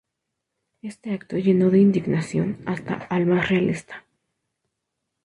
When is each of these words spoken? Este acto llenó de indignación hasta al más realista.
Este 0.81 1.13
acto 1.13 1.37
llenó 1.37 1.69
de 1.69 1.77
indignación 1.77 2.57
hasta 2.65 2.95
al 2.95 3.27
más 3.27 3.49
realista. 3.49 4.03